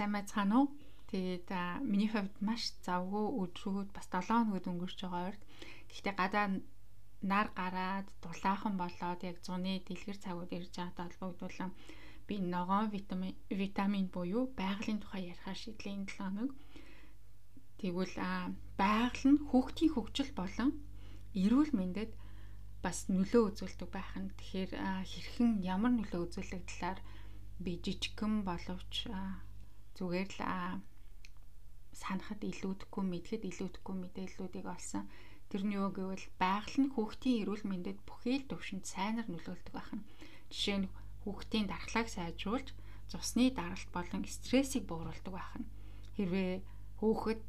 [0.00, 0.66] Сайхан уу?
[1.12, 1.48] Тэгээд
[1.84, 5.38] миний хувьд маш завгүй өдрүүд бас 7 хоногуд өнгөрч байгаа ойр.
[5.90, 6.46] Гэхдээ гадаа
[7.30, 11.70] нар гараад дулаахан болоод яг зуны дэлгэр цагууд ирж байгаатай холбогдуулан
[12.28, 16.50] би ногоон витамин витамин буюу байгалийн тухай ярихаар шийдлээ энэ 7 хоног.
[17.80, 18.16] Тэгвэл
[18.80, 20.70] байгаль нь хүүхдийн хөгжил болон
[21.42, 22.12] эрүүл мэндэд
[22.84, 24.32] бас нөлөө үзүүлдэг байх нь.
[24.38, 24.72] Тэгэхээр
[25.10, 27.00] хэрхэн ямар нөлөө үзүүлэх талаар
[27.64, 28.94] би жижигхэн боловч
[29.96, 30.40] зүгээр л
[32.00, 35.04] санахад илүүдэхгүй мэдхэд илүүдэхгүй мэдээллүүдийг олсон.
[35.50, 40.06] Тэр нь юу гэвэл байгаль нь хүүхдийн эрүүл мэндэд бүхий л төвшөнд сайнаар нөлөөлдөг байна.
[40.52, 40.90] Жишээ нь
[41.26, 42.68] хүүхдийн дархлааг сайжруулж
[43.10, 45.66] цусны даралт болон стрессийг бууруулдаг байна.
[46.14, 46.62] Хэрвээ
[47.02, 47.44] хүүхэд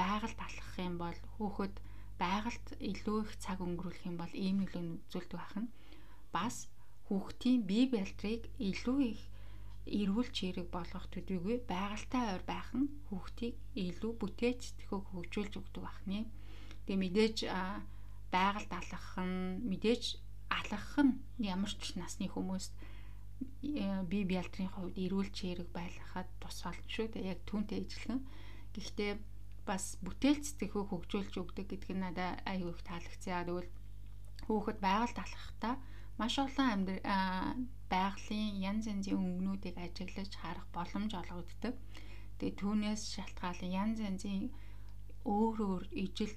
[0.00, 1.74] байгальд алхах юм бол хүүхэд
[2.18, 5.68] байгальд илүү их цаг өнгөрүүлэх юм бол ийм нөлөө үзүүлдэг байна.
[6.32, 6.56] Бас
[7.06, 9.22] хүүхдийн бие барилдрыг илүү их
[9.84, 16.24] эрүүл чирэг болгох төдийгүй байгальтай ойр байх нь хүүхдийг илүү бүтээч сэтгэхөг хөгжүүлж өгдөг байна.
[16.88, 17.36] Тэгээ мэдээж
[18.32, 20.04] байгальд алхах нь мэдээж
[20.48, 21.12] алхах нь
[21.52, 22.72] ямар ч насны хүмүүст
[24.10, 27.30] бие биалдрын хувьд эрүүл чирэг байлгахад тус болно шүү дээ.
[27.32, 28.20] Яг түүнтэй ижилхэн.
[28.72, 29.12] Гэхдээ
[29.68, 33.44] бас бүтээл сэтгэхөг хөгжүүлж өгдөг гэдэг нь надад аюу их таалагдсан.
[33.48, 33.70] Тэгвэл
[34.46, 35.74] хүүхэд байгальд алхахдаа
[36.18, 41.74] маш олон амьдрал байгалийн янз янзын өнгөнүүдийг ажиглаж харах боломж олгогддог.
[42.38, 44.42] Тэгээ түүнээс шалтгаалan янз янзын
[45.24, 46.34] өөр өөр ижил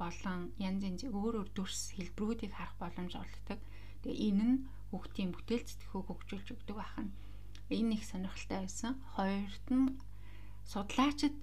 [0.00, 3.60] болон янз янзын өөр өөр дүрс хэлбэрүүдийг харах боломж олгодог.
[4.02, 4.56] Тэгээ энэ нь
[4.90, 7.12] хүүхдийн бүтээл сэтгэхүйг хөгжүүлж өгдөг байна.
[7.70, 8.92] Энэ их сонирхолтой байсан.
[9.16, 9.96] Хоёрт нь
[10.68, 11.36] судлаачид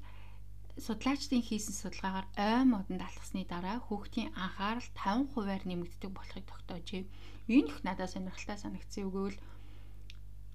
[0.79, 7.03] судлаачдын хийсэн судалгаагаар ой модонд алхсны дараа хүүхдийн анхаарал 50%-аар нэмэгддэг болохыг тогтоожээ.
[7.51, 9.37] Энэ их надад сонирхолтой санагдсан үгөөл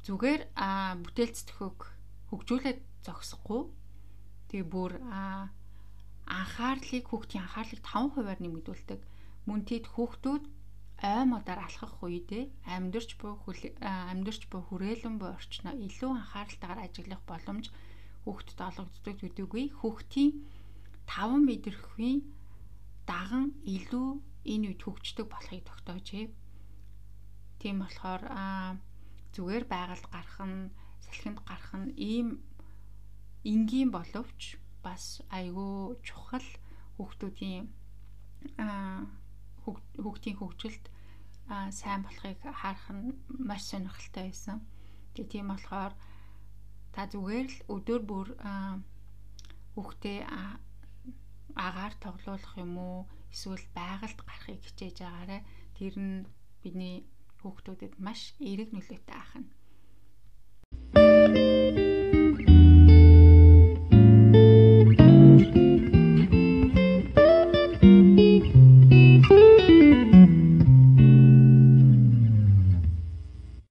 [0.06, 1.78] зүгээр а бүтээлцтөхөг
[2.30, 3.62] хөгжүүлээд зогсохгүй
[4.48, 5.52] тэгээ бүр а
[6.24, 9.00] анхаарлыг хүүхдийн анхаарлыг 5%-аар нэмэгдүүлдэг.
[9.46, 10.44] Мөн тэд хүүхдүүд
[11.04, 12.44] ой модоор алхах үедээ
[12.74, 13.36] амьдэрч буй
[13.84, 17.68] амьдэрч буй хүрээлэн буй орчноо илүү анхааралтайгаар ажиглах боломж
[18.26, 20.30] хүүхдэд олгогддог төдийгүй хүүхдийн
[21.06, 22.18] 5 мэдрэхүйн
[23.06, 24.08] даган илүү
[24.52, 26.26] энэ үед хөгждөг болохыг тогтоожээ.
[27.62, 28.22] Тийм болохоор
[29.34, 30.74] зүгээр байгальд гарах нь
[31.06, 32.28] салхинд гарах нь ийм
[33.46, 36.48] энгийн боловч бас айгүй чухал
[36.98, 37.64] хүүхдүүдийн
[40.02, 40.84] хүүхдийн хөгжилд
[41.78, 43.14] сайн болохыг харах нь
[43.48, 44.58] маш сонирхолтой байсан.
[45.14, 45.94] Тэгээ тийм болохоор
[46.96, 48.28] та зүгээр л өдөр бүр
[49.76, 50.18] хүүхдээ
[51.66, 52.98] агаар тоглуулах юм уу
[53.34, 55.38] эсвэл байгальд гарахыг хичээж байгаарэ
[55.76, 56.24] тэр нь
[56.64, 57.04] бидний
[57.44, 59.44] хүүхдүүдэд маш эерэг нөлөөтэй ахна.